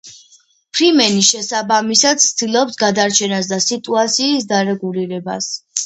ფრიმენი 0.77 1.21
შესაბამისად 1.27 2.25
ცდილობს 2.25 2.81
გადარჩენას 2.83 3.53
და 3.55 3.63
სიტუაციის 3.69 4.53
დარეგულირებას. 4.57 5.57